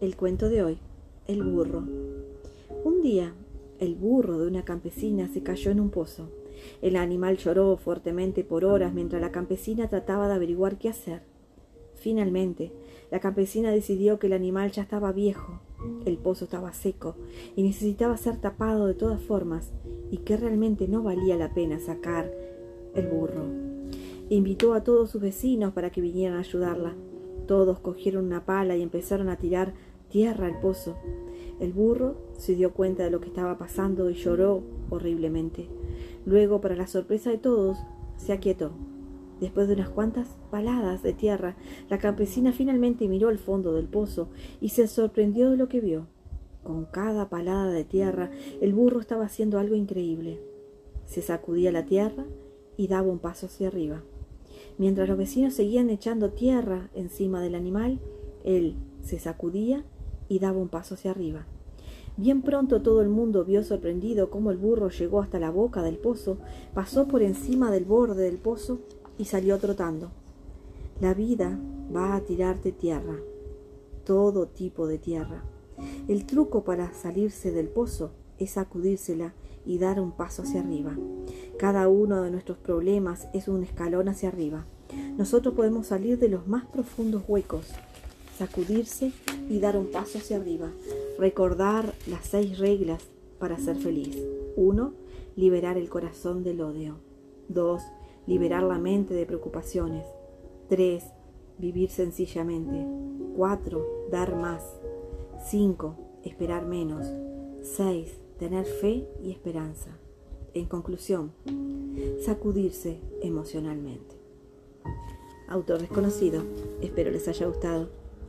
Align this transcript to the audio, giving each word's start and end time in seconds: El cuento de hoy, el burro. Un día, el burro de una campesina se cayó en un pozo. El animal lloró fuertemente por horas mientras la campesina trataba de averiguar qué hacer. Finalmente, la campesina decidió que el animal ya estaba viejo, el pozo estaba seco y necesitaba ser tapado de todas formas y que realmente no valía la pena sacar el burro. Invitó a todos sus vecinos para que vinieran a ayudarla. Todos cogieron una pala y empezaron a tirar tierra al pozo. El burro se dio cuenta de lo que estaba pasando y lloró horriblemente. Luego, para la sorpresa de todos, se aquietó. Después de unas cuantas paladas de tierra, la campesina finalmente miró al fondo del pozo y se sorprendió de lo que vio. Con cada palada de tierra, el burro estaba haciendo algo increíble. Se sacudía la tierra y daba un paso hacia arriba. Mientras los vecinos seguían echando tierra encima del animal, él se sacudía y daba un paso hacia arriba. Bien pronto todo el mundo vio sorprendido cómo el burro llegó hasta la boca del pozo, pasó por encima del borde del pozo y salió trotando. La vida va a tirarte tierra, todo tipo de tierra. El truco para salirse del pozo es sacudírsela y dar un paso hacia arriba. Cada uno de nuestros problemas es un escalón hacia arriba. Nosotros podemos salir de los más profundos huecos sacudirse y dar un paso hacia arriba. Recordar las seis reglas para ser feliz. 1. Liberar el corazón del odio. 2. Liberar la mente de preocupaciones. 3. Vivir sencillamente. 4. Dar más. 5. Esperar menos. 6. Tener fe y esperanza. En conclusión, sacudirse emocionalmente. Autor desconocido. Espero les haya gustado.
El 0.00 0.16
cuento 0.16 0.48
de 0.48 0.62
hoy, 0.62 0.78
el 1.26 1.42
burro. 1.42 1.84
Un 2.84 3.02
día, 3.02 3.34
el 3.78 3.96
burro 3.96 4.38
de 4.38 4.46
una 4.46 4.64
campesina 4.64 5.28
se 5.28 5.42
cayó 5.42 5.70
en 5.70 5.78
un 5.78 5.90
pozo. 5.90 6.30
El 6.80 6.96
animal 6.96 7.36
lloró 7.36 7.76
fuertemente 7.76 8.42
por 8.42 8.64
horas 8.64 8.94
mientras 8.94 9.20
la 9.20 9.30
campesina 9.30 9.90
trataba 9.90 10.26
de 10.26 10.34
averiguar 10.34 10.78
qué 10.78 10.88
hacer. 10.88 11.20
Finalmente, 11.96 12.72
la 13.10 13.20
campesina 13.20 13.72
decidió 13.72 14.18
que 14.18 14.28
el 14.28 14.32
animal 14.32 14.70
ya 14.72 14.80
estaba 14.80 15.12
viejo, 15.12 15.60
el 16.06 16.16
pozo 16.16 16.46
estaba 16.46 16.72
seco 16.72 17.16
y 17.54 17.62
necesitaba 17.62 18.16
ser 18.16 18.38
tapado 18.38 18.86
de 18.86 18.94
todas 18.94 19.20
formas 19.20 19.70
y 20.10 20.18
que 20.18 20.38
realmente 20.38 20.88
no 20.88 21.02
valía 21.02 21.36
la 21.36 21.52
pena 21.52 21.78
sacar 21.78 22.32
el 22.94 23.06
burro. 23.06 23.44
Invitó 24.30 24.72
a 24.72 24.82
todos 24.82 25.10
sus 25.10 25.20
vecinos 25.20 25.74
para 25.74 25.90
que 25.90 26.00
vinieran 26.00 26.38
a 26.38 26.40
ayudarla. 26.40 26.94
Todos 27.46 27.80
cogieron 27.80 28.26
una 28.26 28.46
pala 28.46 28.76
y 28.76 28.82
empezaron 28.82 29.28
a 29.28 29.36
tirar 29.36 29.74
tierra 30.10 30.46
al 30.46 30.60
pozo. 30.60 30.96
El 31.58 31.72
burro 31.72 32.16
se 32.36 32.54
dio 32.54 32.72
cuenta 32.72 33.04
de 33.04 33.10
lo 33.10 33.20
que 33.20 33.28
estaba 33.28 33.56
pasando 33.56 34.10
y 34.10 34.14
lloró 34.14 34.62
horriblemente. 34.90 35.68
Luego, 36.26 36.60
para 36.60 36.76
la 36.76 36.86
sorpresa 36.86 37.30
de 37.30 37.38
todos, 37.38 37.78
se 38.16 38.32
aquietó. 38.32 38.72
Después 39.40 39.68
de 39.68 39.74
unas 39.74 39.88
cuantas 39.88 40.36
paladas 40.50 41.02
de 41.02 41.14
tierra, 41.14 41.56
la 41.88 41.98
campesina 41.98 42.52
finalmente 42.52 43.08
miró 43.08 43.28
al 43.28 43.38
fondo 43.38 43.72
del 43.72 43.86
pozo 43.88 44.28
y 44.60 44.68
se 44.68 44.86
sorprendió 44.86 45.50
de 45.50 45.56
lo 45.56 45.68
que 45.68 45.80
vio. 45.80 46.06
Con 46.62 46.84
cada 46.84 47.30
palada 47.30 47.70
de 47.70 47.84
tierra, 47.84 48.30
el 48.60 48.74
burro 48.74 49.00
estaba 49.00 49.24
haciendo 49.24 49.58
algo 49.58 49.74
increíble. 49.74 50.40
Se 51.06 51.22
sacudía 51.22 51.72
la 51.72 51.86
tierra 51.86 52.26
y 52.76 52.88
daba 52.88 53.08
un 53.08 53.18
paso 53.18 53.46
hacia 53.46 53.68
arriba. 53.68 54.02
Mientras 54.76 55.08
los 55.08 55.16
vecinos 55.16 55.54
seguían 55.54 55.88
echando 55.88 56.30
tierra 56.30 56.90
encima 56.94 57.40
del 57.40 57.54
animal, 57.54 57.98
él 58.44 58.76
se 59.02 59.18
sacudía 59.18 59.84
y 60.30 60.38
daba 60.38 60.56
un 60.56 60.68
paso 60.68 60.94
hacia 60.94 61.10
arriba. 61.10 61.44
Bien 62.16 62.40
pronto 62.40 62.80
todo 62.80 63.02
el 63.02 63.08
mundo 63.08 63.44
vio 63.44 63.62
sorprendido 63.62 64.30
cómo 64.30 64.50
el 64.50 64.56
burro 64.56 64.88
llegó 64.88 65.20
hasta 65.20 65.38
la 65.38 65.50
boca 65.50 65.82
del 65.82 65.98
pozo, 65.98 66.38
pasó 66.72 67.06
por 67.06 67.22
encima 67.22 67.70
del 67.70 67.84
borde 67.84 68.22
del 68.22 68.38
pozo 68.38 68.78
y 69.18 69.26
salió 69.26 69.58
trotando. 69.58 70.10
La 71.00 71.14
vida 71.14 71.58
va 71.94 72.14
a 72.14 72.20
tirarte 72.20 72.72
tierra, 72.72 73.16
todo 74.04 74.46
tipo 74.46 74.86
de 74.86 74.98
tierra. 74.98 75.42
El 76.08 76.26
truco 76.26 76.62
para 76.62 76.94
salirse 76.94 77.50
del 77.52 77.68
pozo 77.68 78.12
es 78.38 78.52
sacudírsela 78.52 79.34
y 79.66 79.78
dar 79.78 80.00
un 80.00 80.12
paso 80.12 80.42
hacia 80.42 80.60
arriba. 80.60 80.96
Cada 81.58 81.88
uno 81.88 82.22
de 82.22 82.30
nuestros 82.30 82.58
problemas 82.58 83.28
es 83.34 83.48
un 83.48 83.62
escalón 83.64 84.08
hacia 84.08 84.28
arriba. 84.28 84.66
Nosotros 85.16 85.54
podemos 85.54 85.88
salir 85.88 86.18
de 86.18 86.28
los 86.28 86.46
más 86.46 86.66
profundos 86.66 87.22
huecos 87.26 87.72
sacudirse 88.40 89.12
y 89.50 89.60
dar 89.60 89.76
un 89.76 89.90
paso 89.90 90.16
hacia 90.16 90.38
arriba. 90.38 90.70
Recordar 91.18 91.92
las 92.06 92.24
seis 92.24 92.58
reglas 92.58 93.02
para 93.38 93.58
ser 93.58 93.76
feliz. 93.76 94.16
1. 94.56 94.94
Liberar 95.36 95.76
el 95.76 95.90
corazón 95.90 96.42
del 96.42 96.62
odio. 96.62 96.96
2. 97.48 97.82
Liberar 98.26 98.62
la 98.62 98.78
mente 98.78 99.12
de 99.12 99.26
preocupaciones. 99.26 100.06
3. 100.70 101.04
Vivir 101.58 101.90
sencillamente. 101.90 102.86
4. 103.36 104.08
Dar 104.10 104.34
más. 104.34 104.62
5. 105.50 105.94
Esperar 106.24 106.64
menos. 106.64 107.06
6. 107.62 108.08
Tener 108.38 108.64
fe 108.64 109.06
y 109.22 109.32
esperanza. 109.32 109.90
En 110.54 110.64
conclusión, 110.64 111.32
sacudirse 112.24 113.00
emocionalmente. 113.20 114.16
Autor 115.46 115.80
desconocido. 115.80 116.42
Espero 116.80 117.10
les 117.10 117.28
haya 117.28 117.46
gustado. 117.46 117.99